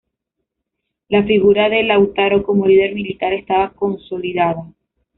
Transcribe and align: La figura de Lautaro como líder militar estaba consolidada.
La 1.09 1.21
figura 1.25 1.69
de 1.69 1.83
Lautaro 1.83 2.41
como 2.41 2.65
líder 2.65 2.95
militar 2.95 3.33
estaba 3.33 3.69
consolidada. 3.69 4.65